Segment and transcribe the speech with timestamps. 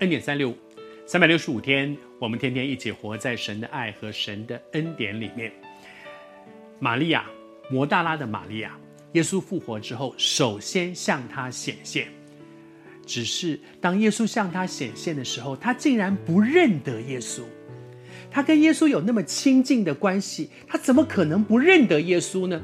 [0.00, 0.56] 恩典三六五，
[1.04, 5.52] 三百六十五天，我们天天一起活在神的爱和神的恩典里面。
[6.78, 7.26] 玛利亚，
[7.70, 8.78] 抹大拉的玛利亚，
[9.12, 12.08] 耶稣复活之后，首先向他显现。
[13.04, 17.42] 只是当耶稣向他显现的时候，他竟然不认得耶稣。
[18.30, 22.58] 他跟耶稣有那么亲近的关系，他怎么可能不认得耶稣呢？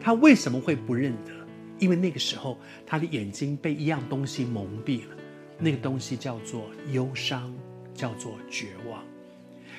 [0.00, 1.32] 他为什么会不认得？
[1.80, 5.16] 因为那个时候他的眼睛被一样东西蒙蔽了。
[5.58, 7.54] 那个东西叫做忧伤，
[7.94, 9.02] 叫做绝望。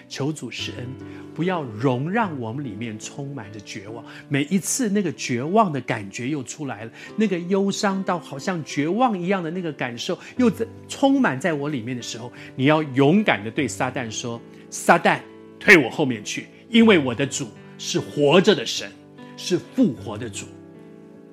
[0.08, 0.86] 求主施恩，
[1.34, 4.06] 不要容让我们里面充满着绝望。
[4.30, 14.39] 每一次那个绝望的感觉又出来了，那个忧伤到好像绝望一样的那个感受又在充满在我里面的时候，你要勇敢的对撒旦说
[14.70, 15.20] ：“撒旦，
[15.60, 17.48] 退我后面去，因为我的主
[17.80, 18.92] 是活着的神，
[19.36, 20.45] 是复活的主。”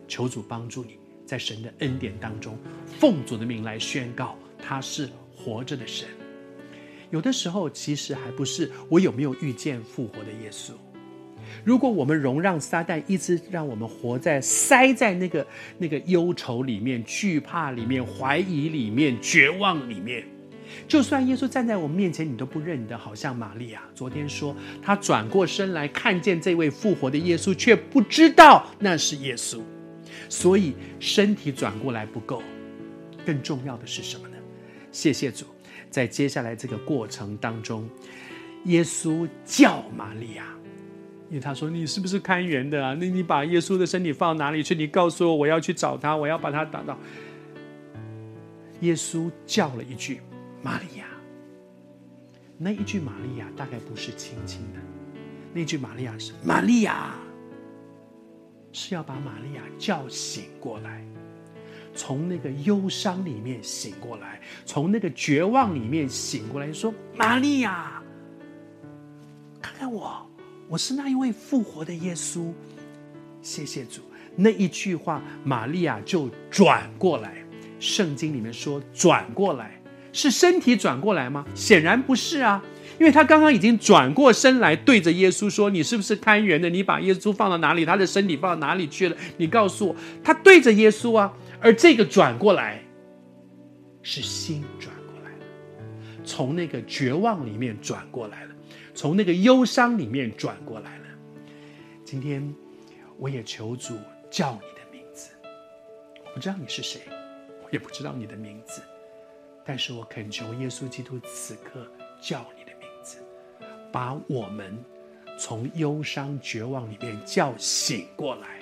[0.09, 1.02] 求主帮助你。
[1.25, 2.57] 在神的恩典当中，
[2.87, 6.07] 奉主的名来宣告，他是活着的神。
[7.11, 10.73] 有的时候，其实还不是我有没有遇见复活的耶稣。
[11.65, 20.25] 如果我们容让撒旦一直让我们活在塞在那个那个忧愁里面、惧怕里面、怀疑里面、绝望里面，
[20.89, 22.97] 就算耶稣站在我们面前，你都不认得。
[22.97, 29.61] 好像玛利亚昨天说，她转过身来看见这位复活的耶稣，却不知道那是耶稣。
[30.33, 32.43] 所以身体转过来不够，
[33.27, 34.37] 更重要的是什么呢？
[34.91, 35.45] 谢谢主，
[35.91, 37.87] 在接下来这个过程当中，
[38.65, 40.47] 耶稣叫玛利亚，
[41.29, 42.97] 因为他说：“你是不是看园的啊？
[42.99, 44.75] 那你把耶稣的身体放哪里去？
[44.75, 46.99] 你告诉我，我要去找他，我要把他打到。”
[48.81, 50.23] 耶稣叫了一句
[50.65, 51.05] ：“玛利亚。”
[52.57, 54.81] 那一句玛利亚大概不是轻轻的，
[55.53, 57.22] 那句玛利亚是玛利亚。
[58.73, 61.05] 是要把玛利亚叫醒过来，
[61.95, 68.03] 从那个忧伤里面醒过来，从那个绝望里面醒过来，说：“玛利亚，
[69.61, 70.27] 看看我，
[70.69, 72.51] 我是那一位复活的耶稣。”
[73.43, 74.01] 谢谢主，
[74.37, 77.45] 那一句话，玛利亚就转过来。
[77.79, 81.45] 圣经里面说，转过来是身体转过来吗？
[81.55, 82.63] 显然不是啊。
[82.99, 86.69] 因为他刚刚已经转过身来，对着耶稣说：“你是不是看园的？
[86.71, 87.85] 你把耶稣放到哪里？
[87.85, 89.17] 他的身体放到哪里去了？
[89.39, 92.83] 你告诉我。”他对着耶稣啊，而这个转过来
[94.03, 95.45] 是心转过来了，
[96.25, 98.55] 从那个绝望里面转过来了，
[98.95, 101.05] 从那个忧伤里面转过来了。
[102.05, 102.55] 今天
[103.19, 103.95] 我也求主
[104.31, 105.31] 叫你的名字，
[106.27, 107.01] 我不知道你是谁，
[107.65, 108.83] 我也不知道你的名字，
[109.65, 111.87] 但是我恳求耶稣基督此刻
[112.21, 112.62] 叫你。
[113.93, 114.77] 把我们
[115.39, 118.59] 从忧伤绝望里面叫醒过来，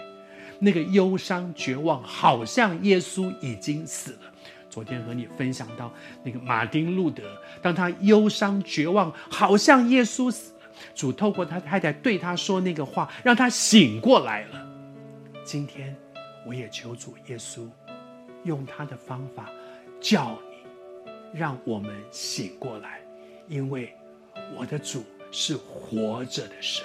[0.59, 4.19] 那个忧伤绝望好像耶稣已经死了。
[4.69, 5.93] 昨天和你分享到
[6.23, 7.23] 那个马丁路德，
[7.63, 10.61] 当他忧伤绝望，好像耶稣死了，
[10.95, 14.67] 主透过他太太对他说那个话，让他醒过来了。
[15.45, 15.97] 今天
[16.47, 17.69] 我也求主耶稣
[18.45, 19.51] 用他的方法
[20.01, 23.01] 叫你，让我们醒过来，
[23.49, 23.93] 因为
[24.57, 25.05] 我的主。
[25.31, 26.85] 是活着的神。